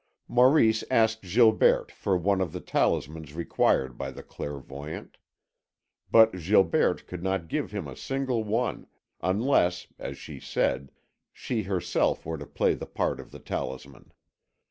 [0.27, 5.19] Maurice asked Gilberte for one of the talismans required by the clairvoyante.
[6.09, 8.87] But Gilberte could not give him a single one,
[9.21, 10.91] unless, as she said,
[11.31, 14.11] she herself were to play the part of the talisman.